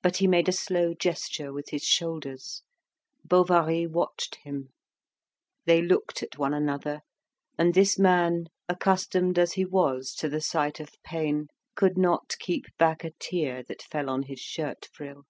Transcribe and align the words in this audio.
But 0.00 0.18
he 0.18 0.28
made 0.28 0.48
a 0.48 0.52
slow 0.52 0.94
gesture 0.94 1.52
with 1.52 1.70
his 1.70 1.82
shoulders. 1.82 2.62
Bovary 3.24 3.84
watched 3.84 4.36
him; 4.44 4.68
they 5.66 5.82
looked 5.82 6.22
at 6.22 6.38
one 6.38 6.54
another; 6.54 7.00
and 7.58 7.74
this 7.74 7.98
man, 7.98 8.44
accustomed 8.68 9.40
as 9.40 9.54
he 9.54 9.64
was 9.64 10.14
to 10.18 10.28
the 10.28 10.40
sight 10.40 10.78
of 10.78 11.02
pain, 11.02 11.48
could 11.74 11.98
not 11.98 12.36
keep 12.38 12.66
back 12.78 13.02
a 13.02 13.10
tear 13.18 13.64
that 13.64 13.82
fell 13.82 14.08
on 14.08 14.22
his 14.22 14.38
shirt 14.38 14.86
frill. 14.92 15.24